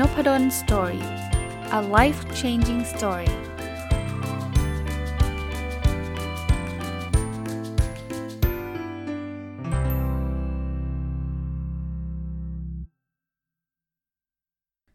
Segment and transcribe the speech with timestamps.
[0.00, 1.04] Nopadol's Story
[1.78, 3.30] a life changing story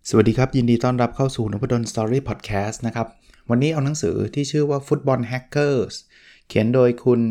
[0.09, 3.07] สวัสดีครับ ยินดีต้อนรับเข้าสู่นพดล Story Podcast นะครับ
[3.49, 5.95] วันนี้เอาหนังสือที่ชื่อว่า Football Hackers
[6.47, 7.21] เขียนโดยคุณ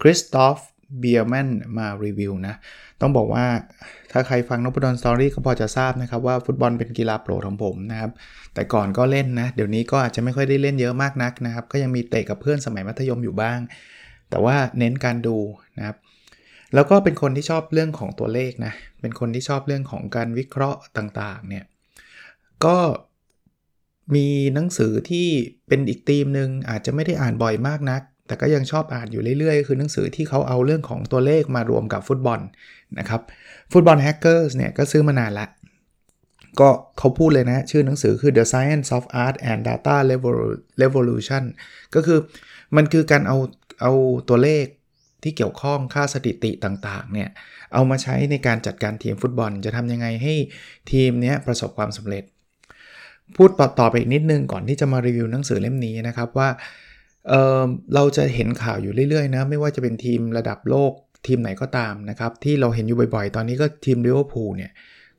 [0.00, 0.58] คริสตอฟ
[0.98, 2.54] เบียร์แมนมารีวิวนะ
[3.00, 3.46] ต้องบอกว่า
[4.12, 8.10] ถ้าใครฟังนพดลสตอรี่ก็พอจะทราบนะครับว่าฟุตบอลเป็นกีฬาโปรดของผมนะครับ
[8.54, 13.58] แต่ก่อนก็เล่นนะ เดี๋ยวนี้ก็อาจจะไม่ค่อยได้เล่นเยอะมากนักนะครับ ก็ยังมีเตะกับเพื่อนสมัยมัธยมอยู่บ้าง
[14.30, 15.36] แต่ว่าเน้นการดู
[15.78, 15.96] นะครับ
[16.74, 21.64] แล้วก็เป็นคนที่ชอบเรื่องของตัวเลขนะ เป็นคนที่ชอบเรื่องของการวิเคราะห์ต่างๆเนี่ย
[22.64, 22.78] ก็
[24.14, 25.28] มีหนังสือที่
[25.68, 32.40] เป็นอีกธีมหนึ่งอาจจะไม่ได้อ่านบ่อยมากนัก แต่ก็ยังชอบอ่านอยู่เรื่อยๆ คือหนังสือที่เขาเอาเรื่องของตัวเลขมารวมกับฟุตบอล
[32.98, 33.20] นะครับ
[33.72, 35.46] ฟุตบอลแฮกเกอร์สเนี่ยก็ซื้อมานานละ
[36.60, 39.96] ก็เขาพูดเลยนะ ชื่อหนังสือคือ The Science of Art and Data
[40.82, 41.44] Revolution
[41.94, 42.18] ก็คือ
[42.76, 43.38] มันคือการเอา
[43.80, 43.92] เอา
[44.28, 44.64] ตัวเลข
[45.22, 47.28] ที่เกี่ยวข้องค่าสถิติต่างๆเนี่ย
[47.74, 50.34] เอามาใช้ในการจัดการทีมฟุตบอล จะทำยังไงให้
[50.90, 52.24] ทีมนี้ประสบความสำเร็จ
[53.36, 56.48] พูดต่อไปอีกนิดนึงก่อนที่จะมารีวิวหนังสือเล่มนี้นะครับว่า
[57.28, 60.92] เเราจะเห็นข่าวอยู่เรื่อยๆนะไม่ว่าจะเป็นทีมระดับโลก
[61.26, 64.72] ทีมไหนก็ตามนะครับ ที่เราเห็นอยู่บ่อยๆ ตอนนี้ก็ทีมลิเวอร์พูลเนี่ย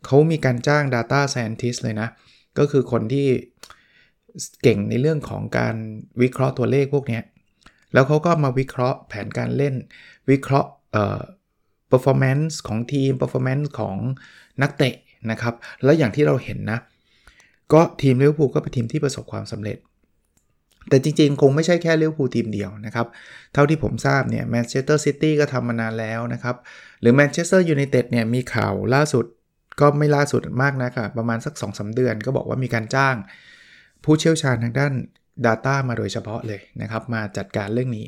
[0.05, 2.07] เขามีการจ้าง Data Scientist เลยนะ
[2.57, 3.27] ก็คือคนที่
[4.63, 5.75] เก่งในเรื่องของการ
[6.21, 7.19] วิเคราะห์ตัวเลขพวกนี้
[7.93, 9.75] แล้วเขาก็มาวิเคราะห์แผนการเล่น
[10.29, 11.21] วิเคราะห์เอ่อ
[11.91, 13.97] performance ของทีม performance ของ
[14.61, 14.95] นักเตะ
[15.31, 16.79] นะครับ แล้วอย่างที่เราเห็นนะ
[17.73, 19.77] ก็ทีมลิเวอร์พูลก็เป็นทีมที่ประสบความสำเร็จ
[20.89, 23.07] แต่จริงๆ คงไม่ใช่แค่ลิเวอร์พูลทีมเดียวนะครับ
[23.53, 26.55] เท่าที่ผมทราบเนี่ยแมนเชสเตอร์ซิตี้ก็ทำมานานแล้วนะครับ
[27.01, 29.25] หรือแมนเชสเตอร์ยูไนเต็ดเนี่ยมีข่าวล่าสุด
[29.79, 33.15] ก็ไม่ล่าสุดมากนะครับประมาณสัก2 สเดือนก็บอกว่ามีการจ้าง
[34.03, 34.93] ผู้เชี่ยวชาญทางด้าน
[35.45, 38.05] Data มาโดยเฉพาะเลยนะครับ มาจัดการเรื่องนี้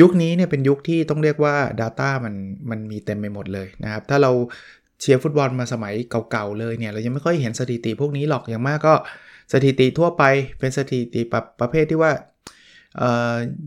[0.00, 2.34] ยุคนี้เนี่ยเป็นยุคที่ต้องเรียกว่า Data มัน
[2.70, 4.32] มันมีเต็มไปหมดเลยนะครับ ถ้าเรา
[5.00, 5.94] เชียร์ฟุตบอลมาสมัย
[6.30, 8.94] เก่าๆเลยเนี่ยเรายังไม่ค่อยเห็นสถิติพวกนี้หรอกอย่างมากก็
[9.52, 10.22] สถิติทั่วไป
[10.58, 12.12] เป็นสถิติประประเภทที่ว่า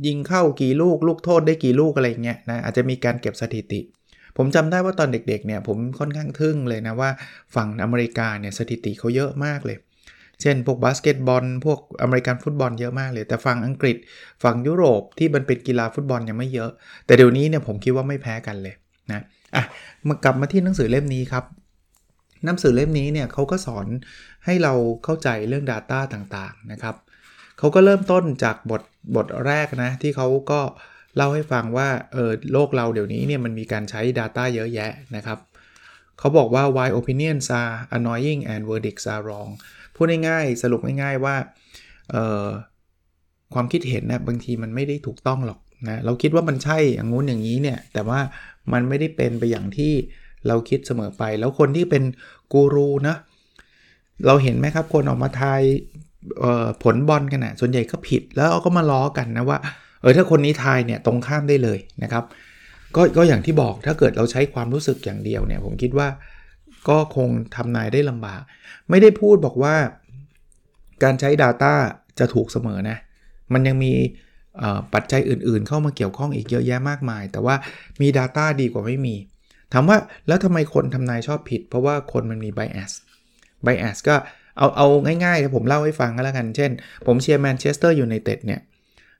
[0.05, 3.79] ยิงเข้ากี่ลูกลูกโทษได้กี่ลูกอะไรเงี้ยนะอาจจะมีการเก็บสถิติ
[4.37, 7.09] ผมจำได้ว่าตอนเด็กๆเนี่ยผมค่อนข้างทึ่งเลยนะว่า
[7.55, 9.77] ฝั่งอเมริกาเนี่ยสถิติเขาเยอะมากเลย
[10.41, 13.97] เช่น พวกบาสเกตบอล พวกอเมริกันฟุตบอลเยอะมากเลย แต่ฝั่งอังกฤษ
[14.43, 16.71] ฝั่งยุโรปที่มันเป็นกีฬาฟุตบอลยังไม่เยอะ
[17.05, 18.75] แต่เดี๋ยวนี้เนี่ยผมคิดว่าไม่แพ้กันเลย
[19.11, 19.21] นะ
[19.55, 19.63] อะ
[20.07, 21.43] มากลับมาที่หนังสือเล่มนี้ครับ
[22.45, 23.87] หนังสือเล่มนี้เนี่ยเขาก็สอน
[24.45, 24.73] ให้เรา
[25.03, 26.95] เข้าใจเรื่อง Data ต่างๆนะครับ
[27.59, 28.81] เขาก็เริ่มต้นจากบท
[29.15, 30.61] บทแรกนะที่เขาก็
[31.15, 35.39] เล่าให้ฟังว่าเออโลกเราเดี๋ยวนี้เนี่ยมันมีการใช้ Data เยอะแยะนะครับ
[36.19, 39.51] เขาบอกว่า why opinions are annoying and verdicts are wrong
[39.95, 41.35] พูดง่ายๆ สรุปง่ายๆว่า
[43.53, 48.19] ความคิดเห็นนะบางทีมันไม่ได้ถูกต้องหรอกนะเราคิดว่ามันใช่อย่างงู้นอย่างนี้เนี่ยแต่ว่า
[48.73, 49.93] มันไม่ได้เป็นไปอย่างที่
[50.47, 52.03] เราคิดเสมอไป แล้วคนที่เป็น
[52.53, 53.15] กูรูนะ
[54.25, 55.61] เราเห็นไหมครับ คนออกมาทาย
[56.83, 59.57] ผลบอลกันนะส่วนใหญ่ก็ผิดแล้วก็มาล้อกันนะว่า
[60.01, 62.23] เออถ้าคนนี้ทายเนี่ยตรงข้ามได้เลยนะครับ
[62.95, 66.07] ก็ก็อย่างที่บอกถ้าเกิดเราใช้ความรู้สึกอย่างเดียวเนี่ยผมคิดว่า
[66.89, 68.41] ก็คงทำนายได้ลำบาก
[68.89, 69.75] ไม่ได้พูดบอกว่า
[71.03, 71.73] การใช้ Data
[72.19, 72.97] จะถูกเสมอนะ
[73.53, 73.93] มันยังมี
[74.93, 77.55] ปัจจัยอื่นๆ เข้ามาเกี่ยวข้องอีกเยอะแยะมากมาย แต่ว่า
[78.01, 79.15] มี Data ดีกว่าไม่มี
[79.73, 82.91] ถามว่าแล้วทำไมคนทำนายชอบผิด เพราะว่าคนมันมี bias
[83.65, 84.15] bias ก็
[84.57, 84.87] เอาเอา
[85.23, 86.71] ง่ายๆผมเล่าให้ฟังก็แล้วกัน เช่น
[87.05, 88.61] ผมเชียร์แมนเชสเตอร์ยูไนเต็ดเนี่ย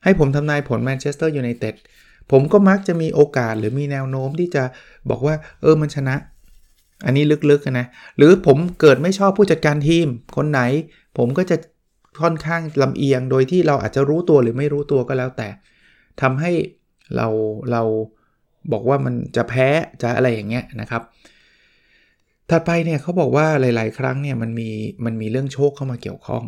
[0.04, 1.74] ให้ผมทำนายผลแมนเชสเตอร์ยูไนเต็ด
[2.32, 4.64] ผมก็มักจะมีโอกาสหรือมีแนวโน้มที่จะ
[5.10, 6.16] บอกว่า เออมันชนะ
[7.04, 7.86] อันนี้ลึกๆนะ
[8.16, 10.60] หรือผมเกิดไม่ชอบผู้จัดการทีม คนไหน
[11.18, 11.56] ผมก็จะ
[12.22, 15.48] ค่อนข้างลำเอียง โดยที่เราอาจจะรู้ตัวหรือไม่รู้ตัวก็แล้วแต่
[16.20, 16.52] ทำให้
[17.16, 17.28] เรา
[17.72, 17.82] เรา
[18.72, 19.68] บอกว่ามันจะแพ้
[20.02, 21.02] จะอะไรอย่างเงี้ยนะครับ
[22.50, 24.68] ถัดไปเนี่ยเขาบอกว่าหลาย ๆ ครั้งเนี่ยมันมี
[25.04, 26.44] มันมีเรื่องโชคเข้ามาเกี่ยวข้อง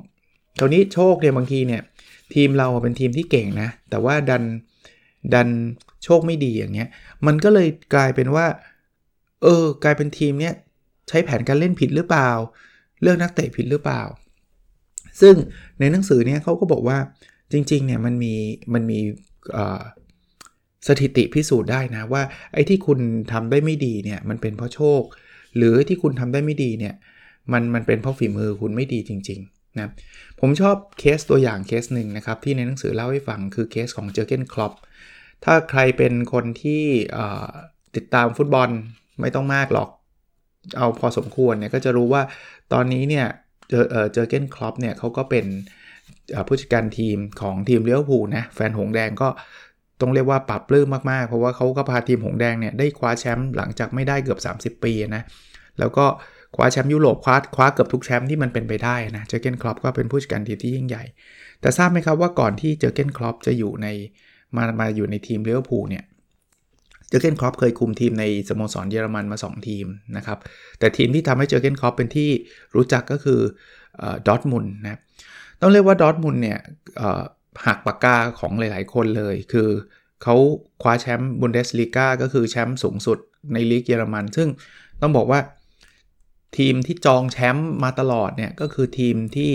[0.58, 1.82] คราวนี้โชคเนี่ยบางทีเนี่ย
[2.34, 4.42] ทีมเราเป็นทีมที่เก่งนะ แต่ว่าดัน
[5.34, 5.48] ดัน
[6.04, 6.88] โชคไม่ดีอย่างเงี้ย
[7.26, 8.46] มันก็เลยกลายเป็นว่า
[9.42, 10.54] เออกลายเป็นทีมเนี้ย
[11.08, 12.30] ใช้แผนการเล่นผิดหรือเปล่า
[13.02, 14.02] เลือกนักเตะผิดหรือเปล่า
[15.20, 15.34] ซึ่ง
[15.80, 16.98] ในหนังสือเนี่ยเขาก็บอกว่า
[17.52, 18.34] จริงๆเนี่ยมันมี
[18.74, 18.98] มันมี
[20.86, 22.22] สถิติพิสูจน์ได้นะว่า
[22.52, 22.98] ไอ้ที่คุณ
[23.32, 25.02] ทำได้ไม่ดีเนี่ยมันเป็นเพราะโชค
[25.56, 26.94] หรือที่คุณทำได้ไม่ดีเนี่ย
[27.52, 29.90] มันมันเป็นเพราะฝีมือคุณไม่ดีจริงๆนะ
[30.40, 34.72] ผมชอบเคสตัวอย่างเคสหนึ่งนะครับ ที่ในหนังสือเล่าให้ฟังคือเคสของเจอเกนคลอป
[35.44, 36.82] ถ้าใครเป็นคนที่
[37.96, 38.68] ติดตามฟุตบอล
[39.20, 39.88] ไม่ต้องมากหรอก
[40.76, 42.22] เอาพอสมควรเนี่ยก็จะรู้ว่า
[42.72, 43.26] ตอนนี้เนี่ย
[43.70, 43.84] เจอ
[44.14, 45.46] เจอเกนครอปเนี่ยเขาก็เป็น
[46.48, 49.28] ผู้จัดการทีมของทีมเลี้ยวผูนะแฟนหงแดงก็
[50.00, 55.22] ต้องเรียกว่าปรับปลื้มมากๆ เพราะว่าเขาก็พาทีมหงแดงเนี่ยได้คว้าแชมป์หลังจากไม่ได้เกือบ 30 ปีนะ
[55.78, 56.06] แล้วก็
[56.56, 61.04] คว้าแชมป์ยุโรปคว้าคว้าเกือบทุกแชมป์ที่มันเป็นไปได้นะ เจอเกนครอปก็เป็นผู้จัดการทีมที่ยิ่งใหญ่
[61.60, 63.86] แต่ทราบไหมครับว่าก่อนที่เจอเกนครอปจะอยู่ใน
[64.56, 66.04] มามาอยู่ในทีมลิเวอร์พูลเนี่ย
[67.08, 69.86] เจอร์เกนคล็อปป์เคยคุมทีมในสโมสรเยอรมันมา 2 ทีม
[70.16, 70.38] นะครับ
[70.78, 72.30] แต่ทีมที่ทำให้เจอร์เกนคล็อปป์เป็นที่
[72.74, 73.40] รู้จักก็คือ
[74.26, 75.00] ดอร์ทมุนด์นะ
[75.60, 76.58] ต้องเรียกว่าดอร์ทมุนด์เนี่ย
[77.66, 79.68] หักปากกาของหลาย ๆ คนเลย คือ
[80.22, 80.36] เขา
[80.82, 83.18] คว้าแชมป์บุนเดสลีกาก็คือแชมป์สูงสุด
[83.52, 84.48] ในลีกเยอรมัน ซึ่ง
[85.00, 85.40] ต้องบอกว่า
[86.58, 89.52] ทีมที่จองแชมป์มาตลอดเนี่ย ก็คือทีมที่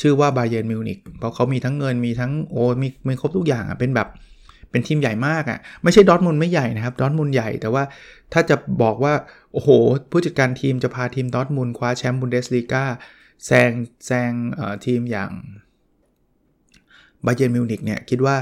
[0.00, 4.08] ชื่อว่าบาเยิร์นมิวนิกเพราะเขามีทั้งเงินมีทั้งโอ้มีมีครบทุกอย่างอะเป็นแบบ
[4.70, 7.82] เป็นทีมใหญ่มากอะ่ะไม่ใช่ดอร์ทมุนด์ไม่ใหญ่นะครับดอร์ทมุนด์ใหญ่แต่ว่า
[8.32, 9.14] ถ้าจะบอกว่า
[9.52, 9.68] โอ้โห
[10.10, 12.84] ผู้จัดการทีมจะพาทีมดอร์ทมุนด์คว้าแชมป์บุนเดสลีกา
[13.46, 13.70] แซง
[14.06, 14.32] แซง
[14.84, 15.30] ทีมอย่าง
[17.26, 18.36] บาเยิร์นมิวนิกเนี่ยคิดว่า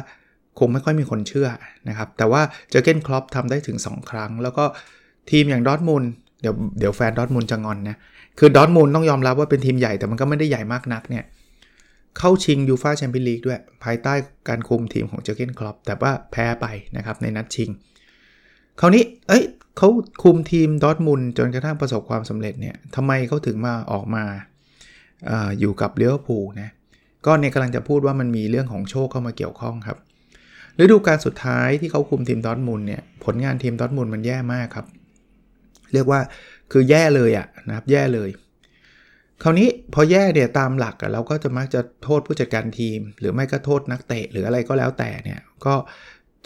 [0.59, 1.49] คงไม่ค่อยมีคนเชื่อ
[1.89, 4.65] นะครับ แต่ว่าเจอเกนคลอปทำได้ถึง 2 ครั้ง แล้วก็
[5.31, 6.05] ทีมอย่างดอร์ทมุนด์
[6.41, 7.97] เดี๋ยวเดี๋ยวแฟนดอร์ทมุนด์จะงอนนะ
[8.39, 11.25] คือดอทมุนต้องยอมรับว่าเป็นทีมใหญ่แต่มันก็ไม่ได้ใหญ่มากนักเนี่ย
[12.19, 14.15] เข้าชิงยูฟาแชมเปี้ยนลีกด้วย ภายใต้
[14.49, 17.71] การคุมทีมของเจอเกนคลอปแต่ว่าแพ้ไปนะครับในนัดชิง
[18.81, 19.45] คราวนี้ เอ้ย
[19.77, 19.89] เขา
[20.23, 24.25] คุมทีมดอทมุนจนกระทั่งประสบความสำเร็จเนี่ยทำไมเขาถึงมาออกมา
[25.31, 26.71] ออยู่กับเลี้ยวภูนะ
[27.27, 29.99] ก็เนี่ยกำลังจะพูดว่ามันมีเรื่องของโชคเข้ามาเกี่ยวข้องครับ
[30.81, 34.87] ฤดูกาลสุดท้ายที่เขาคุมทีมดอทมุนเนี่ยผลงานทีมดอทมุนมันแย่มากครับ
[35.93, 36.21] เรียกว่า
[36.73, 38.31] คือแย่เลยอะนะครับแย่เลย
[39.43, 45.75] คราวนี้พอแย่เนี่ยตามหลักเราก็จะมักจะโทษผู้จัดการทีม หรือไม่ก็โทษนักเตะ หรืออะไรก็แล้วแต่เนี่ยก็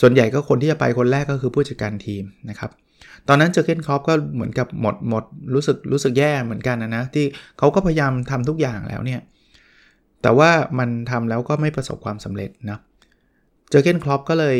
[0.00, 2.70] ส่วนใหญ่ก็คนที่จะไปคนแรกก็คือผู้จัดการทีมนะครับ
[3.28, 5.24] ตอนนั้นเจอเกนคอปก็เหมือนกับหมดหมด
[5.54, 7.24] รู้สึกรู้สึกแย่เหมือนกันนะนะที่
[7.58, 9.20] เขาก็พยายามทำทุกอย่างแล้วเนี่ย
[10.22, 12.78] แต่ว่ามันทำแล้วก็ไม่ประสบความสำเร็จนะ
[13.70, 14.56] เจอเกนคลอปก็เลย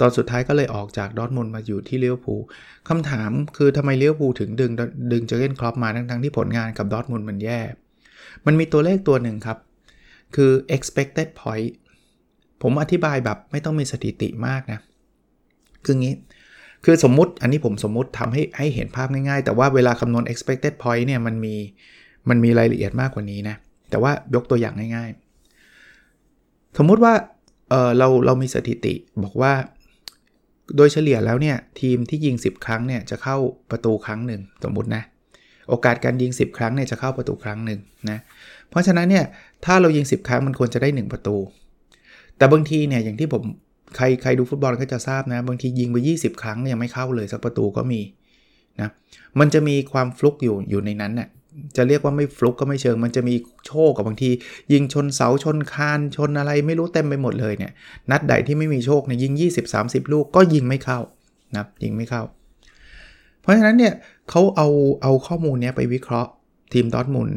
[0.00, 2.34] ตอนสุดท้ายก็เลยออกจากดอทมุนมาอยู่ที่เลี้ยวภู
[2.88, 4.72] คำถามคือทำไมเลี้ยวภูถึงดึง
[5.12, 7.60] ดึงเจอเกนคลอปมาทั้งทั้งที่ผลงานกับดอทมุนมันแย่
[8.46, 9.58] มันมีตัวเลขตัวหนึ่งครับ
[10.34, 11.70] คือ expected point
[12.62, 14.80] ผมอธิบายแบบไม่ต้องมีสถิติมากนะ
[15.84, 16.14] คืองี้
[16.84, 21.54] คือสมมุติ อันนี้ผมสมมุติทำให้ให้เห็นภาพง่ายๆ แต่ว่าเวลาคำนวณ expected point เนี่ยมันมี
[22.28, 23.56] มันมีรายละเอียดมากกว่านี้นะ
[23.90, 27.14] แต่ว่ายกตัวอย่างง่ายๆ สมมุติว่า
[27.70, 28.94] เเราเรามีสถิติ
[29.24, 29.52] บอกว่า
[30.76, 33.36] โดยเฉลี่ยแล้วเนี่ยทีมที่ยิง 10 ครั้งเนี่ยจะเข้า
[33.70, 35.02] ประตูครั้งหนึ่งสมมุตินะ
[35.68, 37.80] โอกาสการยิง 10 ครั้งเนี่ยจะเข้าประตูครั้งหนึ่ง
[38.10, 38.18] นะ
[38.70, 39.24] เพราะฉะนั้นเนี่ย
[39.64, 41.36] ถ้าเรายิง 10 ครั้งมันควรจะได้ 1 ประตู
[42.36, 43.42] แต่บางทีเนี่ยอย่างที่ผม
[43.96, 48.00] ใครใครดูฟุตบอลก็จะทราบนะ บางทียิงไป 20 ครั้งยังไม่เข้าเลยสักประตูก็มี
[48.80, 48.90] นะ
[49.40, 51.28] มันจะมีความฟลุกอยู่อยู่ในนั้นน่ย
[51.76, 53.34] จะเรียกว่าไม่ฟลุกก็ไม่เชิง มันจะมี
[53.66, 54.30] โชคกับบางที
[54.72, 57.72] ยิงชนเสาชนคานชนอะไรไม่รู้เต็มไปหมดเลยเนี่ย
[58.10, 59.32] นัดใดที่ไม่มีโชคเนี่ยยิง
[59.72, 61.00] 20-30 ลูกก็ยิงไม่เข้า
[61.56, 62.22] นะยิงไม่เข้า
[63.40, 63.94] เพราะฉะนั้นเนี่ย
[64.30, 64.68] เขาเอา
[65.02, 66.30] เอาข้อมูลนี้ไปวิเคราะห์
[66.72, 67.28] ทีมดอทมุน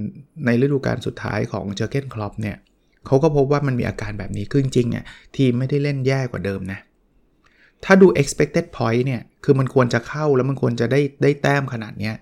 [0.46, 2.58] ในฤดูกาลสุดท้ายของเจอเกนคลอปเนี่ย
[3.06, 5.06] เขาก็พบว่ามันมีอาการแบบนี้ขึ้นจริงอะ
[5.38, 6.80] ทีมไม่ได้เล่นแย่กว่าเดิมนะ
[7.86, 12.16] ถ้าดู expected point เนี่ย คือมันควรจะเข้าแล้วมันควรจะได้ได้แต้มขนาดเนี้ย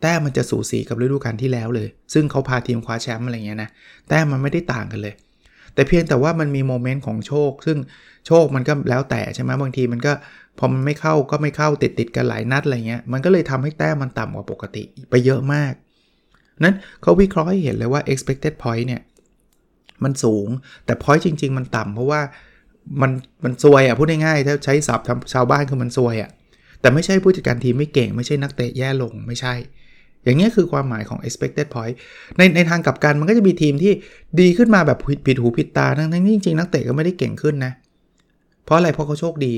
[0.00, 3.70] แต้มมันจะสูสีกับฤดูกาลที่แล้วเลย ซึ่งเขาพาทีมคว้าแชมป์อะไรเงี้ยนะ
[4.08, 5.14] แต้มมันไม่ได้ต่างกันเลย
[5.74, 7.78] แต่เพียงแต่ว่ามันมีโมเมนต์ของโชค ซึ่ง
[8.26, 10.12] โชคมันก็แล้วแต่ใช่ไหมบางทีมันก็
[10.58, 15.72] พอมันไม่เข้าก็ไม่เข้าติดติดกันหลายนัดอะไรเงี้ยมันก็เลยทำให้แต้มมันต่ำกว่าปกติไปเยอะมาก
[16.64, 19.02] นั้นเขาวิเคราะห์ให้เห็นเลยว่า expected point เนี่ย
[20.04, 20.48] มันสูง
[20.84, 22.20] แต่ point จริง ๆ มันต่ำเพราะว่า
[23.02, 23.10] มัน
[23.44, 26.30] มันซวยอะพูดง่ายๆถ้าใช้ศัพท์ชาวบ้านคือมันซวยอะ
[26.80, 29.54] แต่ไม่ใช่ผู้จัดการทีมไม่เก่งไม่ใช่นักเตะแย่ลงไม่ใช่
[30.24, 31.94] อย่างนี้คือความหมายของ expected point
[32.36, 33.92] ในในทางกลับกันมันก็จะมีทีมที่
[34.40, 37.72] ดีขึ้นมาแบบผิดหูผิดตา ทั้งทั้งจริงๆนักเตะก็ไม่ได้เก่งขึ้นนะ
[38.64, 39.54] เพราะอะไร เพราะเขาโชคดี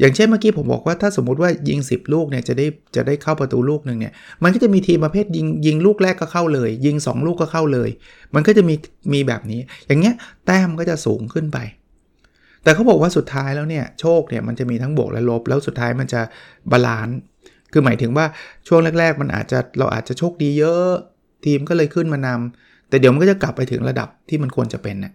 [0.00, 7.90] อย่างเช่นเมื่อกี้ผมบอกว่าถ้าสมมุติว่ายิง 10 ลูกเนี่ยจะได้จะได้เข้าประตูลูกหนึ่งเนี่ย มันก็จะมีทีมประเภทยิงยิงลูกแรกก็เข้าเลย ยิง 2 ลูกก็เข้าเลย
[8.34, 8.74] มันก็จะมี
[9.12, 10.14] มีแบบนี้ อย่างเงี้ย
[10.46, 11.58] แต้มก็จะสูงขึ้นไป
[12.62, 16.20] แต่เขาบอกว่าสุดท้ายแล้วเนี่ยโชคเนี่ยมันจะมีทั้งบวกและลบ แล้วสุดท้ายมันจะ
[16.70, 17.18] balance
[17.74, 18.26] คือหมายถึงว่า
[18.68, 20.90] ช่วงแรก ๆ มันอาจจะเราอาจจะโชคดีเยอะ
[21.44, 25.12] ทีมก็เลยขึ้นมานำแต่เดี๋ยวมันก็จะกลับไปถึงระดับที่มันควรจะเป็นนะ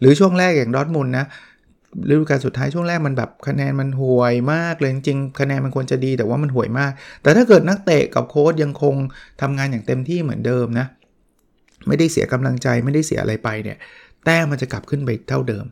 [0.00, 1.26] หรือช่วงแรกอย่างดอร์ทมุนด์นะ
[2.08, 6.92] ฤดูกาลสุดท้ายช่วงแรกมันแบบคะแนนมันห่วยมากเลยจริงๆคะแนนมันควรจะดีแต่ว่ามันห่วยมาก
[7.22, 8.94] แต่ถ้าเกิดนักเตะกับโค้ชยังคง
[9.40, 10.86] ทำงานอย่างเต็มที่เหมือนเดิมนะ
[11.86, 13.76] ไม่ได้เสียกำลังใจไม่ได้เสียอะไรไปเนี่ย
[14.24, 15.64] แต้มมันจะกลับขึ้นไปเท่าเดิม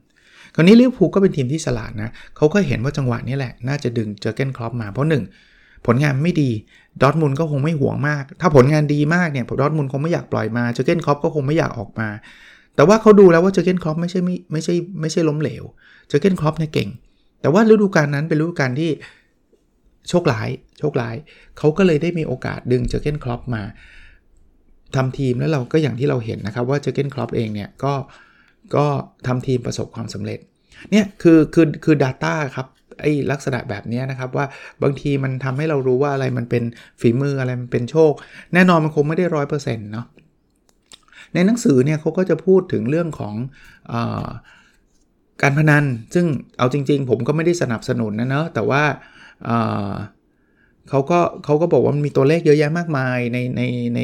[0.55, 5.23] คราวนี้ลิเวอร์พูลก็เป็นทีมที่ฉลาดนะเขาก็เห็นว่าจังหวะนี้แหละ น่าจะดึงเจอเกนครอปมาเพราะหนึ่ง
[5.87, 6.51] ผลงานไม่ดี
[7.03, 12.09] ดอร์ทมุนด์ก็คงไม่ห่วงมาก ถ้าผลงานดีมากเนี่ยดอร์ทมุนด์คงไม่อยากปล่อยมาเจอเกนคอปก็คงไม่อยากออกมา
[12.77, 15.65] แต่ว่าเขาดูแล้วว่าเจอเกนคอปไม่ใช่ไม่ไม่ใช่ไม่ใช่ล้มเหลว
[16.09, 16.89] เจอเกนคอปเนี่ยเก่ง
[17.41, 18.91] แต่ว่าฤดูกาลนั้นเป็นฤดูกาลที่
[20.09, 20.49] โชคร้าย
[20.79, 21.15] โชคร้าย
[21.59, 23.63] เขาก็เลยได้มีโอกาสดึงเจอเกนคอปมา
[24.97, 27.95] ทำทีมแล้วเราก็อย่างที่เราเห็นนะครับว่าเจอเกนคอปเองเนี่ยก็
[28.77, 28.87] ก็
[29.27, 30.39] ทำทีมประสบความสำเร็จ
[30.91, 32.67] เนี่ยคือคือคือ Data ครับ
[33.01, 34.47] ไอ้ลักษณะแบบนี้นะครับว่า
[34.83, 36.65] บางทีมันทำให้เรารู้ว่าอะไรมันเป็น
[37.01, 38.13] ฝีมืออะไรมันเป็นโชค
[38.55, 40.07] แน่นอนมันคงไม่ได้ร้อยเปอร์เซ็นต์เนาะ
[41.35, 43.35] ในหนังสือเนี่ยเขาก็จะพูดถึงเรื่องของ
[43.93, 43.95] อ
[45.43, 45.85] การพนัน
[46.15, 46.27] ซึ่ง
[46.59, 48.83] เอาจริง ๆ ผมก็ไม่ได้สนับสนุนนะเนาะแต่ว่า
[50.89, 53.63] เขาก็เขาก็บอกว่ามันมีตัวเลขเยอะแยะมากมายในใน
[53.95, 54.01] ใน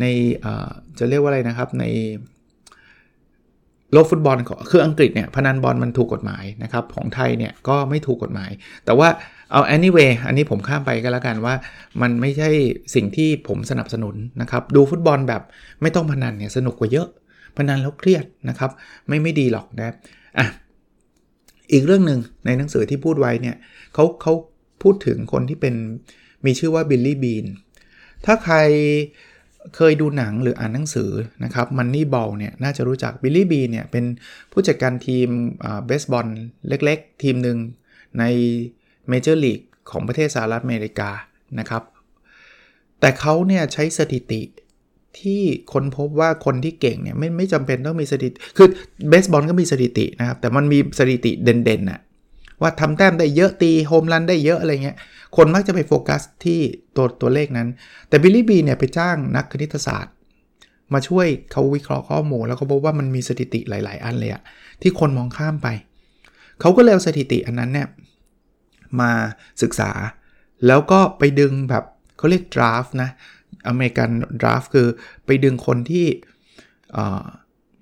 [0.00, 0.04] ใน
[0.98, 1.84] จะเรียกว่าอะไรนะครับใน
[3.96, 4.38] โลกฟุตบอล
[4.70, 8.50] คืออังกฤษเนี่ยพนันบอลมันถูกกฎหมายนะครับของไทยเนี่ยก็ไม่ถูกกฎหมาย
[8.84, 9.08] แต่ว่า
[9.52, 11.54] เอา anyway อันนี้ผมข้ามไปก็แล้วกันว่า
[12.02, 12.50] มันไม่ใช่
[12.94, 15.42] สิ่งที่ผมสนับสนุนนะครับดูฟุตบอลแบบ
[15.82, 17.08] ไม่ต้องพนันเนี่ยสนุกกว่าเยอะ
[17.56, 18.70] พนันแล้วเครียดนะครับ
[19.08, 19.94] ไม่ไม่ดีหรอกนะ
[20.38, 20.46] อะ
[21.72, 23.56] อีกเรื่องหนึ่งในหนังสือที่พูดไว้เนี่ย
[23.94, 24.32] เขาเขา
[24.82, 25.74] พูดถึงคนที่เป็น
[26.46, 27.46] มีชื่อว่าบิลลี่บีน
[28.24, 28.56] ถ้าใคร
[29.76, 31.10] เคยดูหนังหรืออ่านหนังสือ
[31.44, 34.04] นะครับ Moneyball เนี่ยน่าจะรู้จักบิลลี่บีเนี่ยเป็น
[34.52, 35.28] ผู้จัดการทีม
[35.86, 36.26] เบสบอล
[36.68, 37.58] เล็กๆ ทีมหนึ่ง
[38.18, 38.24] ใน
[39.08, 41.10] เมเจอร์ลีกของประเทศสหรัฐอเมริกา
[41.58, 41.82] นะครับ
[43.00, 44.42] แต่เขาเนี่ยใช้สถิติ
[45.20, 48.68] ที่ค้นพบว่าคนที่เก่งเนี่ยไม่ไม่จำเป็นต้องมีสถิติ คือ
[49.08, 52.00] เบสบอลก็มีสถิตินะครับ แต่มันมีสถิติเด่นๆน่ะ
[52.60, 54.96] ว่าทำแต้มได้เยอะตีโฮมรันได้เยอะอะไรเงี้ย
[55.36, 56.60] คนมักจะไปโฟกัสที่
[56.96, 57.68] ตัวตัวเลขนั้น
[58.08, 60.14] แต่บิลลี่บีเนี่ยไปจ้างนักคณิตศาสตร์
[60.92, 64.42] มาช่วยเขาวิเคราะห์ข้อมูล แล้วเขาพบว่ามันมีสถิติหลาย ๆ อันเลยอะ
[64.82, 65.68] ที่คนมองข้ามไป
[66.60, 67.88] เขาก็เลยเอาสถิติอันนั้นเนี่ย
[69.00, 69.10] มา
[69.62, 69.90] ศึกษา
[70.66, 71.84] แล้วก็ไปดึงแบบ
[72.16, 73.10] เขาเรียก draft นะ
[73.68, 74.10] อเมริกัน
[74.40, 74.86] draft คือ
[75.26, 76.06] ไปดึงคนที่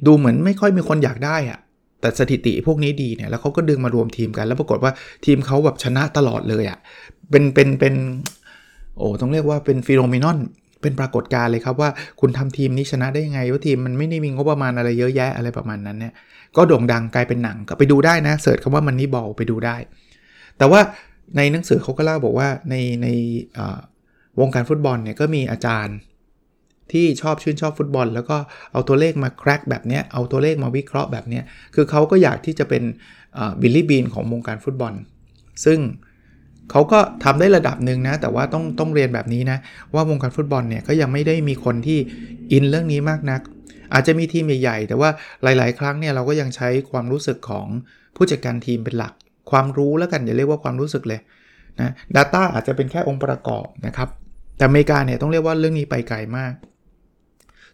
[0.06, 1.60] ดูเหมือนไม่ค่อยมีคนอยากได้อะ
[2.04, 4.92] แต่สถิติพวกนี้ดีเนี่ยแล้วเขาก็ดึงมารวมทีมกัน แล้วปรากฏว่า
[5.24, 6.78] ทีมเขาแบบชนะตลอดเลยอะ่ะ
[7.30, 7.94] เป็นเป็นเป็น
[8.98, 10.38] โอ้ต้องเรียกว่าเป็น phenomenon
[10.82, 16.12] เป็นปรากฏการณ์เลยครับว่าคุณทำทีมนี้ชนะได้ยังไงว่าทีมมันไม่ได้มีงบประมาณอะไรเยอะแยะอะไรประมาณนั้นเนี่ย
[16.56, 19.76] ก็โด่งดังกลายเป็นหนังก็ไปดูได้นะเสิร์ชคำว่า Moneyball ไปดูได้
[20.58, 20.80] แต่ว่า
[21.36, 23.08] ในหนังสือเขาก็เล่าบอกว่าในใน
[24.40, 25.96] วงการฟุตบอลเนี่ยก็มีอาจารย์
[26.92, 28.36] ที่ชอบชื่นชอบฟุตบอล แล้วก็
[28.72, 31.40] เอาตัวเลขมาแคร็กแบบนี้เอาตัวเลขมาวิเคราะห์แบบนี้
[31.74, 32.82] คือเขาก็อยากที่จะเป็น
[33.60, 34.94] บิลลี่บีนของวงการฟุตบอล
[35.64, 35.78] ซึ่ง
[36.70, 39.58] เขาก็ทำได้ระดับหนึ่งนะ แต่ว่าต้องต้องเรียนแบบนี้นะ
[39.94, 41.98] ว่าวงการฟุตบอลเนี่ยก็ยังไม่ได้มีคนที่
[42.52, 43.40] อินเรื่องนี้มากนัก
[43.92, 45.10] อาจจะมีทีมใหญ่ๆ แต่ว่า
[45.42, 47.66] หลาย ๆ ครั้งเนี่ยเราก็ยังใช้ความรู้สึกของ
[48.16, 49.12] ผู้จัดการทีมเป็นหลัก
[49.50, 51.20] ความรู้แล้วกันอย่าเรียกว่าความรู้สึกเลย
[51.80, 54.08] นะ Data อาจจะเป็นแค่องค์ประกอบนะครับ
[54.56, 56.52] แต่อเมริกาเนี่ยต้องเรียกว่าเรื่องนี้ไปไกลมาก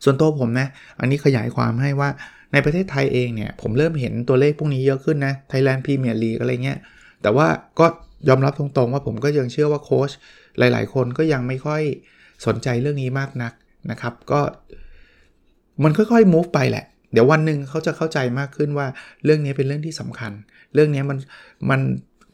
[0.04, 0.69] ส่วนตัวผมนะ
[1.00, 2.09] อันนี้ขยายความให้ว่า
[2.52, 6.78] ในประเทศไทยเองเนี่ย ผมเริ่มเห็นตัวเลขพวกนี้เยอะขึ้นนะ Thailand Premier League อะไรเงี้ย
[7.23, 7.47] แต่ว่า
[7.78, 7.87] ก็
[8.28, 10.11] ยอมรับตรงๆ ว่าผมก็ยังเชื่อว่าโค้ช
[10.59, 11.83] หลายๆ คนก็ยังไม่ค่อย
[12.47, 13.52] สนใจเรื่องนี้มากนัก
[13.90, 14.40] นะครับ ก็
[15.85, 18.87] มันค่อยๆ move ไปแหละ เดี๋ยววันหนึ่งเขาจะเข้าใจมากขึ้นว่า
[19.25, 20.33] เรื่องนี้เป็นเรื่องที่สำคัญ
[20.75, 21.19] เรื่องนี้มัน
[21.71, 21.80] มัน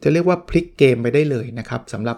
[0.03, 2.17] จะเรียกว่าพลิกเกมไปได้เลยนะครับสำหรับ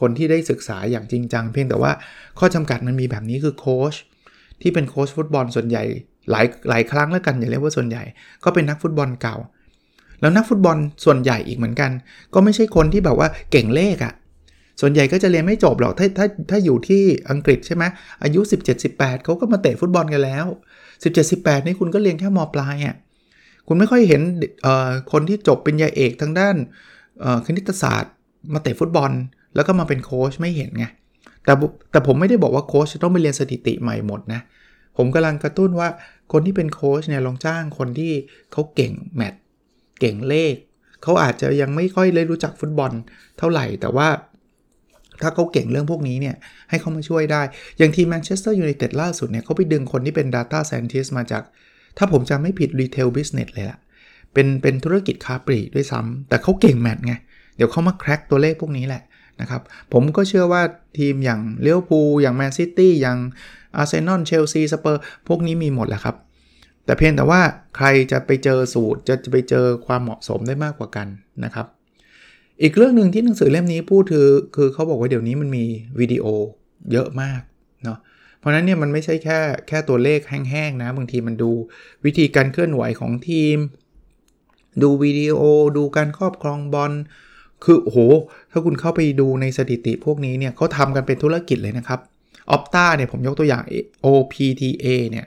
[0.00, 1.92] คนที่ได้ศึกษาอย่างจริงจัง เพียงแต่ว่า
[2.38, 3.94] ข้อจำกัดมันมีแบบนี้คือโค้ช
[4.62, 5.84] ที่เป็นโค้ชฟุตบอลส่วนใหญ่
[6.30, 8.02] หลายหลายครั้งแล้วกันอย่าเรียกว่าส่วนใหญ่
[8.44, 9.36] ก็เป็นนักฟุตบอลเก่า
[10.20, 11.90] แล้วนักฟุตบอลส่วนใหญ่อีกเหมือนกัน
[12.34, 14.14] ก็ไม่ใช่คนที่แบบว่าเก่งเลขอะ่ะ
[14.80, 17.84] ส่วนใหญ่ก็จะเรียนไม่จบหรอกถ้าถ้าถ้าอยู่ที่อังกฤษใช่ไหม
[18.22, 18.40] อายุ
[18.82, 20.46] 17-18เขาก็มาเตะฟุตบอลกันแล้ว
[21.06, 22.96] 17-18 นี่คุณก็เรียนแค่มปลายอะ่ะ
[23.68, 24.22] คุณไม่ค่อยเห็น
[25.12, 26.56] คนที่จบเป็นยาเอกทางด้าน
[27.46, 28.12] คณิตศาสตร์
[28.52, 29.10] มาเตะฟุตบอล
[29.56, 30.86] แล้วก็มาเป็นโค้ชไม่เห็นไง
[31.44, 31.52] แต่
[31.90, 34.40] แต่ผมไม่ได้บอกว่าโค้ชจะต้องไปเรียนสถิติใหม่หมดนะ
[34.96, 35.88] ผมกำลังกระตุ้นว่า
[36.32, 38.12] คนที่เป็นโค้ชเนี่ยลองจ้างคนที่
[38.52, 39.34] เขาเก่งแมท
[40.00, 40.54] เก่งเลข
[41.02, 42.92] เขาอาจจะยังไม่ค่อยเลยรู้จักฟุตบอล
[43.38, 44.08] เท่าไหร่ แต่ว่า
[45.22, 46.36] ถ้าเขาเก่งเรื่องพวกนี้เนี่ย
[46.70, 47.42] ให้เขามาช่วยได้
[47.78, 51.42] อย่างทีมแมนเชสเตอร์ยูไนเต็ดล่าสุดเนี่ยเขาไปดึงคนที่เป็น Data Scientist มาจาก
[51.98, 53.78] ถ้าผมจำไม่ผิด Retail Business เลยล่ะ
[54.32, 57.14] เป็นเป็นธุรกิจค้าปลีกด้วยซ้ำแต่เขาเก่ง math ไง
[57.56, 59.02] เดี๋ยวเขามา crack ตัวเลขพวกนี้แหละ
[59.40, 59.62] นะครับ
[59.92, 60.62] ผมก็เชื่อว่า
[60.98, 63.18] ทีมอย่างลิเวอร์พูลอย่างแมนซิตี้อย่าง
[63.76, 66.16] อาร์เซนอลเชลซีสเปอร์พวกนี้มีหมดแหละครับ
[66.84, 67.40] แต่เพียงแต่ว่า
[67.76, 71.06] ใครจะไปเจอสูตรจะจะไปเจอความเหมาะสมได้มากกว่ากัน
[71.44, 71.66] นะครับ
[72.62, 75.64] อีกเรื่องหนึ่งที่หนังสือเล่มนี้พูดคือคือเขาบอกว่าเดี๋ยวนี้มันมี
[76.00, 76.24] วิดีโอ
[76.92, 77.40] เยอะมาก
[77.84, 77.98] เนาะ
[78.38, 79.38] เพราะนั้นเนี่ยมันไม่ใช่แค่
[79.68, 81.50] แค่ตัวเลขแห้งๆนะบางทีมันดู
[82.04, 83.58] วิธีการเคลื่อนไหวของทีม
[84.82, 85.40] ดูวิดีโอ
[85.76, 86.92] ดูการครอบครองบอล
[87.64, 87.98] คือโห
[88.50, 92.00] ถ้าคุณเข้าไปดูในสถิติพวกนี้เนี่ยเขาทำกันเป็นธุรกิจเลยนะครับ
[92.50, 93.62] ออปตาเนี่ยผมยกตัวอย่าง
[94.04, 95.26] OPTA เนี่ย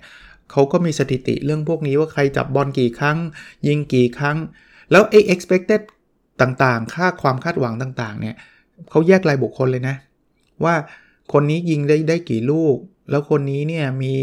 [0.52, 3.18] เขาก็มีสถิติเรื่องพวกนี้ว่าใครจับบอลกี่ครั้ง
[3.68, 4.38] ยิงกี่ครั้ง
[4.92, 5.82] แล้วไอ้ expected
[6.42, 8.36] ต่างๆ ค่าความคาดหวังต่างๆ เนี่ย
[8.90, 9.96] เขาแยกรายบุคคลเลยนะ
[10.64, 10.76] ว่า
[11.34, 12.76] คนนี้ยิงได้ได้กี่ลูก
[13.10, 14.16] แล้วคนนี้เนี่ยมี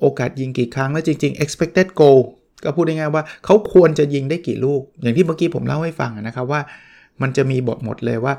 [0.00, 2.20] โอกาสยิงกี่ครั้ง แล้วจริง ๆ expected goal
[2.64, 6.60] ก็พูดง่ายๆว่าเขาควรจะยิงได้กี่ลูก อย่างที่เมื่อกี้ผมเล่าให้ฟังนะครับว่า
[7.22, 8.34] มันจะมีบทหมดเลยว่า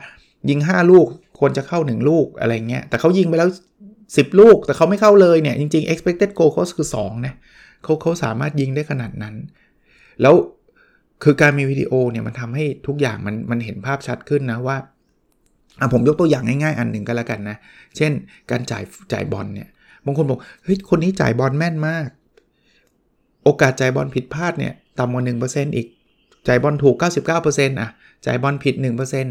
[0.50, 1.08] ยิง 5 ลูก
[1.40, 3.50] ควรจะเข้า 1 ลูกอะไรเงี้ยแต่เขายิงไปแล้ว
[3.94, 7.34] 10 ลูก แต่เขาไม่เข้าเลยเนี่ย จริง ๆ expected goal เขาคือ2นะ
[7.84, 9.36] เขาเขาสามารถยิงได้ขนาดนั้น
[10.22, 10.36] แล้ว
[11.24, 14.78] คือการมีวิดีโอเนี่ยมันทำให้ทุกอย่างมันมันเห็นภาพชัดขึ้นนะว่า
[15.94, 17.58] ผมยกตัวอย่างง่ายๆ อันหนึ่งก็แล้วกันนะ
[17.98, 18.12] เช่น
[18.52, 18.84] การจ่าย
[19.14, 19.70] จ่ายบอลเนี่ย
[20.06, 22.08] บางคนบอกเฮ้ยคนนี้จ่ายบอลแม่นมาก
[23.44, 25.88] โอกาสจ่ายบอลผิดพลาดเนี่ยต่ำกว่า1%อีก
[26.48, 27.90] จ่ายบอลถูก 99%อะ
[28.26, 28.76] จ่ายบอลผิด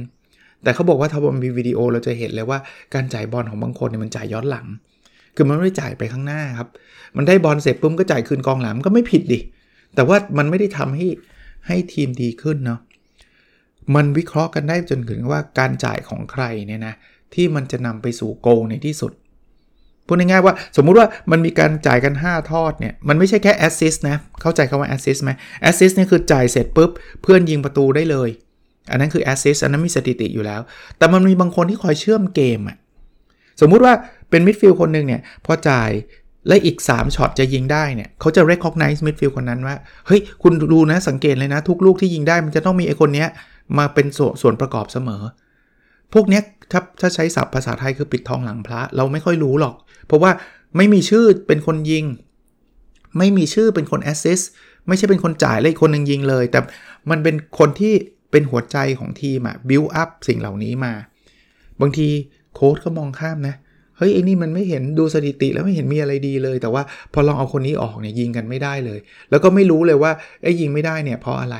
[0.05, 2.59] 1%แต่เขาบอกว่าถ้าบอลมีวิดีโอเราจะเห็นเลยว่า
[2.95, 4.67] การจ่ายบอลของบางคนเนี่ยมันจ่ายย้อนหลัง
[5.37, 6.69] คือมันไม่ได้จ่ายไปข้างหน้าครับ
[7.17, 9.41] มันได้บอลเสร็จปุ๊บก็จ่ายคืนกองหลังก็ไม่ผิดดิ
[9.95, 11.07] แต่ว่ามันไม่ได้ทำให้
[11.67, 12.81] ให้ทีมดีขึ้นเนาะ
[13.95, 16.95] มันวิเคราะห์กันได้จนถึงว่าการจ่ายของใครเนี่ยนะ
[17.35, 19.13] ที่มันจะนำไปสู่ goal ในที่สุด
[20.07, 25.31] พูดง่ายๆว่าสมมุติว่ามันมีการจ่ายกัน 5 ทอดเนี่ย มันไม่ใช่แค่แอสซิสนะ เข้าใจคำว่า assist ไหม
[25.63, 26.91] assist เนี่ยคือจ่ายเสร็จปุ๊บ
[27.23, 28.29] เพื่อนยิงประตูได้เลย
[28.91, 30.61] อันนั้นคือแอสซิสอันนั้นมีสถิติอยู่แล้ว
[30.99, 32.77] แต่มันมีบางคนที่คอยเชื่อมเกมอะ
[33.61, 33.95] สมมุติว่า
[34.31, 35.91] เป็น midfield คนหนึ่งเนี่ย พอจ่าย
[36.49, 39.77] และอีก 3ช็อตจะยิงได้เนี่ยเขาจะ recognize midfield คนนั้นว่า
[40.07, 43.29] เฮ้ย คุณดูนะสังเกตเลยนะ ทุกลูกที่ยิงได้มันจะต้องมีไอคนเนี้ย
[43.79, 44.07] มาเป็น
[44.43, 45.23] ส่วนประกอบเสมอ
[46.13, 49.75] พวกเนี้ยถ้าถ้าใช้ศัพท์ภาษาไทยคือปิดทองหลังพระ เราไม่ค่อยรู้หรอก
[50.07, 50.31] เพราะว่า
[50.77, 52.05] ไม่มีชื่อเป็นคนยิง
[53.19, 54.45] ไม่มีชื่อเป็นคน assist
[54.89, 56.61] ไม่ใช่เป็นคนจ่ายแล้วอีกคนหนึ่งยิงเลย แต่
[57.11, 57.95] มันเป็นคนที่
[58.31, 60.93] เป็นหัวใจของทีมอะ build up สิ่งเหล่านี้มา
[61.81, 62.09] บางที
[62.55, 63.55] โค้ชก็มองข้ามนะ
[63.97, 66.83] เฮ้ยไอ้นี่มันไม่เห็นดูสถิติแล้วไม่เห็นมีอะไรดีเลย แต่ว่า
[67.13, 68.99] พอลองเอาคนนี้ออกเนี่ยยิงกันไม่ได้เลย
[69.31, 71.57] แล้วก็ไม่รู้เลยว่าไอ้ยิงไม่ได้เนี่ยเพราะอะไร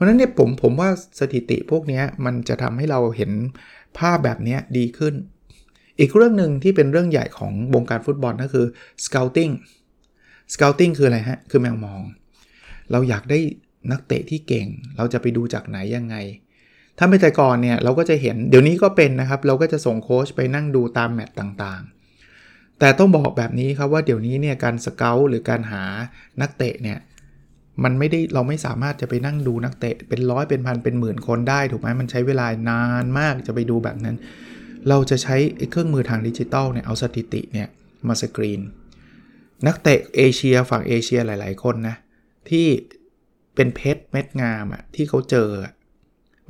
[0.00, 3.30] ราะนั้นเนี่ยผมผมว่าสถิติพวกนี้มันจะทำให้เราเห็น
[3.98, 5.14] ภาพแบบนี้ดีขึ้น
[5.98, 8.66] อีกเรื่องหนึ่งที่เป็นเรื่องใหญ่ของวงการฟุตบอลก็คือ
[9.04, 9.52] scouting
[10.54, 12.00] scouting คืออะไรฮะ คือแมวมอง
[12.92, 13.38] เราอยากได้
[13.90, 16.16] นักเตะที่เก่ง เราจะไปดูจากไหนยังไง
[16.98, 25.84] ถ้าไม่แต่ก่อนเนี่ยเราก็จะเห็นเดี๋ยวนี้ก็เป็นนะครับ เราก็จะส่งโค้ชไปนั่งดูตามแมตต์ต่างๆ แต่ต้องบอกแบบนี้ครับว่าเดี๋ยวนี้เนี่ยการสเกลหรือการหา
[26.40, 26.98] นักเตะเนี่ย
[27.84, 34.16] มันไม่ได้เราไม่สามารถจะไปนั่งดูนักเตะเป็นร้อยเป็นพันเป็นหมื่นคนได้ถูกไหมมันใช้เวลานานมากจะไปดูแบบนั้น
[34.88, 35.36] เราจะใช้
[35.70, 37.68] เครื่องมือทางดิจิตอลเนี่ยเอาสถิติเนี่ย
[38.08, 38.60] มาสกรีน
[39.66, 41.96] นักเตะเอเชียฝั่งเอเชียหลาย ๆ คนนะ
[42.48, 42.66] ที่
[43.54, 45.48] เป็นเพชรเม็ดงามอะที่เขาเจอ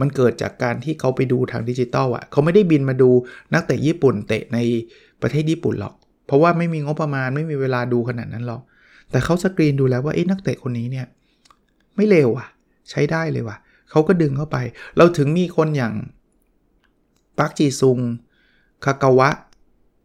[0.01, 3.11] มันเกิดจากการที่เขาไปดูทางดิจิตอลอะเขาไม่ได้บินมาดู
[3.55, 4.59] นักเตะญี่ปุ่นเตะใน
[5.23, 5.95] ประเทศญี่ปุ่นหรอก
[6.27, 8.63] เพราะว่าไม่มีงบประมาณไม่มีเวลาดูขนาดนั้นหรอก
[9.11, 11.07] แต่เขาสกรีนดูแล้วว่าไอ้นักเตะคนนี้เนี่ย
[11.97, 12.49] ไม่เลวอะ
[12.91, 13.57] ใช้ได้เลยว่ะ
[13.91, 14.57] เขาก็ดึงเข้าไป
[14.97, 15.95] เราถึงมีคนอย่าง
[17.39, 17.99] ปักจีซุง
[18.85, 19.29] คากาวะ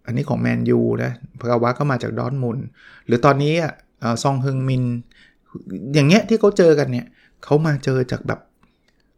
[0.06, 2.58] อันนี้ของแมนยูนะคากาวะก็มาจากดอนมุน
[3.06, 3.74] หรือตอนนี้อะ
[4.24, 4.84] ซองฮึงมิน
[5.94, 7.06] อย่างเงี้ยที่เขาเจอกันเนี่ย
[7.44, 8.39] เขามาเจอจากแบบ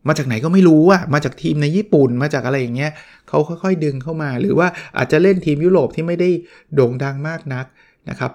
[0.07, 2.91] มาจากไหนก็ไม่รู้อะมาจากทีมในญี่ปุ่น มาจากอะไรอย่างเงี้ย
[3.27, 6.29] เขาค่อยๆดึงเข้ามา หรือว่าอาจจะเล่นทีมยุโรปที่ไม่ได้
[6.75, 7.65] โด่งดังมากนัก
[8.09, 8.31] นะครับ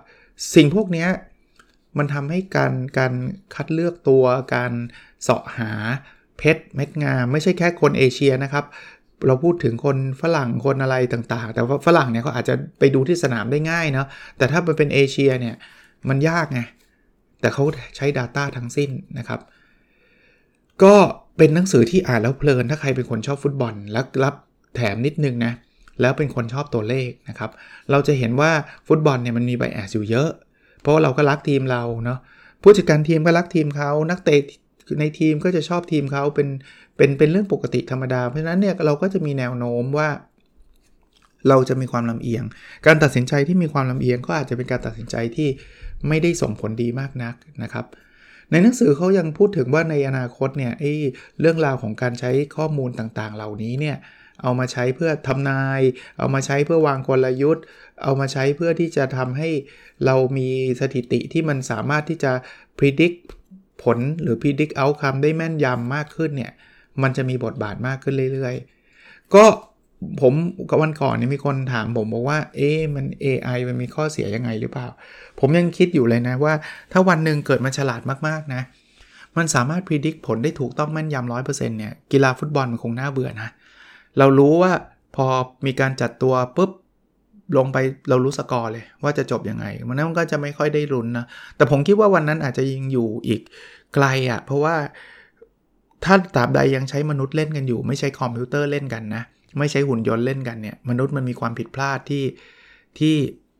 [0.55, 1.07] สิ่งพวกนี้
[1.99, 3.13] มันทำให้การการ
[3.55, 4.25] คัดเลือกตัว
[4.55, 4.73] การ
[5.23, 5.71] เสาะหา
[6.39, 8.65] เพชรเม็ดงาม ไม่ใช่แค่คนเอเชียนะครับ
[9.27, 15.55] เราพูดถึงคนฝรั่งคนอะไรต่างๆ แต่ว่าฝรั่งเนี่ยเขาอาจจะไปดูที่สนามได้ง่ายเนาะแต่ถ้ามันเป็นเอเชียเนี่ย
[16.09, 16.61] มันยากไง
[17.41, 17.65] แต่เขา
[17.97, 19.41] ใช้ Data ทั้งสิ้นนะครับ
[20.83, 20.95] ก็
[21.39, 24.35] เป็นหนังสือที่อ่านแล้วเพลิน ถ้าใครเป็นคนชอบฟุตบอลแล้วรับ
[24.77, 25.53] แถมนิดนึงนะ
[26.01, 27.51] แล้วเป็นคนชอบตัวเลขนะครับ
[27.91, 28.51] เราจะเห็นว่า
[28.89, 30.31] ฟุตบอลเนี่ยมันมีใบแอสอยู่เยอะ
[30.83, 32.19] เพราะเราก็รักทีมเราเนาะ
[32.63, 34.43] ผู้จัดการทีมก็รักทีมเขานักเตะ
[35.01, 36.49] ในทีมก็จะชอบทีมเขาเป็น
[36.97, 40.09] เป็นเป็นเรื่องปกติธรรมดา เพราะฉะนั้นเนี่ยเราก็จะมีแนวโน้มว่า
[41.49, 42.45] เราจะมีความลำเอียง
[42.87, 45.49] การตัดสินใจที่มีความลำเอียงก็อาจจะเป็นการตัดสินใจที่
[46.09, 47.87] ไม่ได้ส่งผลดีมากนักนะครับ
[48.51, 50.73] ในหนังสือเขายังพูดถึงว่าในอนาคตเนี่ย
[51.41, 53.97] เรื่องราวของการใช้ข้อมูลต่างๆ เหล่านี้เนี่ย
[54.43, 55.81] เอามาใช้เพื่อทำนาย
[56.19, 57.65] เอามาใช้เพื่อวางกลยุทธ์
[58.03, 59.51] เอามาใช้เพื่อที่จะทำให้
[60.07, 60.49] เรามี
[60.81, 62.33] สถิติที่มันสามารถที่จะ
[62.79, 63.19] predict
[63.83, 66.53] ผลหรือ predict outcome ได้แม่นยำมากขึ้นเนี่ย
[67.03, 69.45] มันจะมีบทบาทมากขึ้นเรื่อยๆ ก็
[70.21, 70.35] ผม
[70.71, 74.89] กับวันก่อนเนี่ยมีคนถามผมบอกว่า เอ๊มัน AI มันมีข้อเสียยังไงหรือเปล่า
[75.41, 76.55] ผมยังคิดอยู่เลยนะว่า
[76.93, 78.63] ถ้าวันหนึ่งเกิดมันฉลาดมากๆนะ
[79.37, 84.73] มันสามารถพิจิตรผลได้ถูกต้องแม่นยำร้อยเปอร์เซ็นต์เนี่ย กีฬาฟุตบอลมันคงน่าเบื่อนะเเรารู้ว่า
[85.17, 85.27] พอ
[85.67, 86.71] มีการจัดตัวปุ๊บ
[87.57, 93.41] ลงไปเรารู้สกอร์เลยว่าจะจบยังไงมันนั้นก็จะไม่ค่อยได้รุนนะแต่ผมคิดว่าวันนั้นอาจจะยังอยู่อีก
[93.95, 94.77] ไกลอะ่ะ เพราะว่า
[96.05, 99.23] ถ้าตราบใดยังใช้มนุษย์เล่นกันอยู่ ไม่ใช้คอมพิวเตอร์เล่นกันนะ
[99.59, 102.25] ไม่ใช้หุ่นยนต์เล่นกันเนี่ย มนุษย์มันมีความผิดพลาดที่
[102.99, 103.15] ที่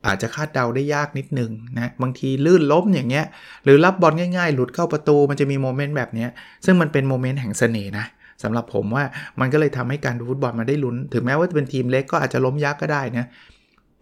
[0.05, 3.25] อาจจะคาดเดาได้ยากนิดนึงนะบางทีลื่นล้มอย่างเงี้ย
[3.63, 6.27] หรือรับบอลง่ายๆ หลุดเข้าประตูมันจะมีโมเมนต์แบบนี้
[6.65, 8.05] ซึ่งมันเป็น moment แห่งเสน่ห์นะ
[8.43, 9.03] สำหรับผมว่า
[9.39, 13.27] มันก็เลยทำให้การดูฟุตบอลมาได้ลุ้น ถึงแม้ว่าจะเป็นทีมเล็กก็อาจจะล้มยักษ์ก็ได้นะ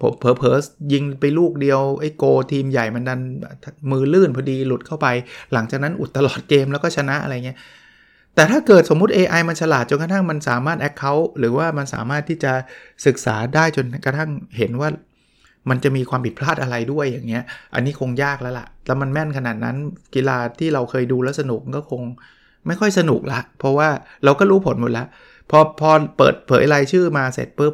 [0.01, 0.57] ผมเผลอๆ
[0.93, 3.19] ยิงไปลูกเดียวไอ้โกล์ทีมใหญ่มันดัน
[3.91, 5.07] มือลื่นพอดีหลุดเข้าไป
[5.53, 7.57] หลังจากนั้นอุดตลอดเกมแล้วก็ชนะอะไรเงี้ย
[8.35, 12.53] แต่ถ้าเกิดสมมุติ AI มันฉลาดจนกระทั่งมันสามารถ Account หรือว่ามันสามารถที่จะ
[13.05, 14.89] ศึกษาได้จนกระทั่งเห็นว่า
[15.69, 19.77] มันจะมีความผิดพลาดอะไรด้วยอย่างเงี้ย อันนี้คงยากแล้วละ่ะ แล้วมันแม่นขนาดนั้น
[20.15, 22.03] กีฬาที่เราเคยดูแล้วสนุกก็คง
[22.67, 23.89] ไม่ค่อยสนุกละ เพราะว่า
[24.23, 25.07] เราก็รู้ผลหมดแล้ว
[25.49, 27.73] พอพอเปิดเผยรายชื่อมาเสร็จปุ๊บ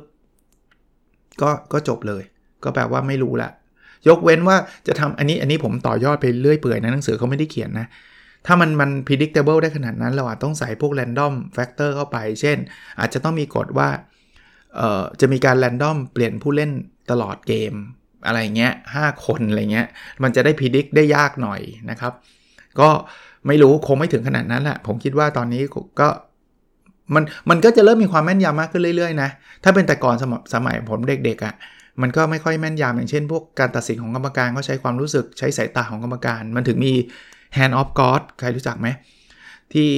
[1.42, 2.24] ก็ก็จบเลย
[2.64, 3.50] ก็แปลว่าไม่รู้ละ
[4.08, 7.88] ยกเว้นว่าจะทำอันนี้อันนี้ผมต่อยอดไปเรื่อยเปื่อยนะหนังสือเขาไม่ได้เขียนนะ
[8.46, 12.58] ถ้ามันมัน predictable ได้ขนาดนั้น เราอาจต้องใส่พวก random factor เข้าไป เช่น
[13.00, 13.90] อาจจะต้องมีกฎว่า
[15.22, 16.72] จะมีการ random เปลี่ยนผู้เล่น
[17.12, 17.74] ตลอดเกม
[18.26, 19.88] อะไรเงี้ยห้าคนอะไรเงี้ย
[20.24, 22.14] มันจะได้ predict ได้ยากหน่อยนะครับ
[22.80, 22.90] ก็
[23.48, 25.62] ไม่รู้คงไม่ถึงขนาดนั้นแหละผมคิดว่าตอนนี้
[26.00, 26.08] ก็
[27.16, 29.30] มันมันก็จะเริ่มมีความแม่นยำมากขึ้นเรื่อยๆนะ
[29.64, 31.54] ถ้าเป็นแต่ก่อนสมสมัยผมเด็กๆอะ่ะ
[32.02, 36.94] มันก็ไม่ค่อยแม่นยำอย่างเช่น พวกการตัดสินของกรรมการก็ใช้ความรู้สึกใช้สายตาของกรรมการ มันถึงมี
[37.58, 38.88] hand of God ใครรู้จักไหม
[39.74, 39.90] ที่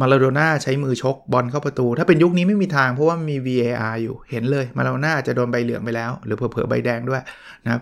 [0.00, 7.22] มาราโดน่าใช้มือชกบอลเข้าประตู ถ้าเป็นยุคนี้ไม่มีทางเพราะว่ามี VAR อยู่เห็นเลยมาราโดน่าจะโดนใบเหลืองไปแล้ว หรือเผลอๆใบแดงด้วย
[7.64, 7.80] นะครับ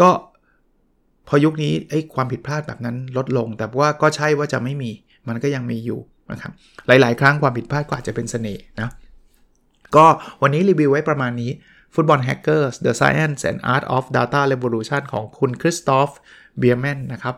[0.00, 0.10] ก็
[1.28, 4.90] พอยุคนี้ไอ้ความผิดพลาดแบบนั้นลดลง แต่ว่าก็ใช่ว่าจะไม่มี
[5.28, 6.00] มันก็ยังมีอยู่
[6.32, 6.52] นะครับ
[6.86, 8.90] หลาย ๆ ครั้งความผิดพลาดก็อาจจะเป็นเสน่ห์นะ
[9.96, 10.06] ก็
[10.42, 11.50] วันนี้รีวิวไว้ประมาณนี้
[11.94, 16.08] Football Hackers The Science and Art of Data Revolution ของคุณคริสตอฟ
[16.58, 17.36] เบียร์แมนนะครับ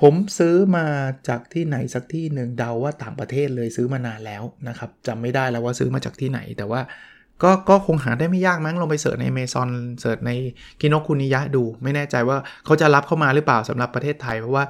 [0.00, 0.86] ผมซื้อมา
[1.28, 6.80] จากที่ไหนสักที่หนึ่งเดาว่าต่างประเทศเลยซื้อมานานแล้วนะครับจำไม่ได้แล้วว่าซื้อมาจากที่ไหน แต่ว่า
[7.42, 9.68] ก็ก็คงหาได้ไม่ยากมั้งลงไปเสิร์ชในเมซอน
[10.00, 10.30] เสิร์ชใน
[10.80, 14.64] กินกคุนิยะดู ไม่แน่ใจว่าเขาจะรับเข้ามาหรือเปล่าสำหรับประเทศไทย เพราะว่า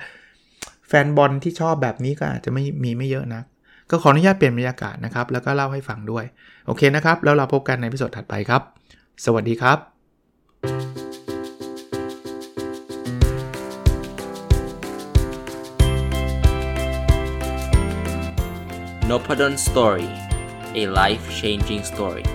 [0.88, 3.42] แฟนบอลที่ชอบแบบนี้ก็อาจจะไม่มีไม่เยอะนะ
[3.90, 6.24] ก็ขออนุญาตเปลี่ยนบรรยากาศนะครับ แล้วก็เล่าให้ฟังด้วย
[6.66, 8.62] โอเคนะครับ แล้วเราพบกันในพิสดถัดไปครับ
[9.24, 9.78] สวัสดีครับ
[19.10, 20.08] n o p a d o n Story
[20.80, 22.26] a life changing story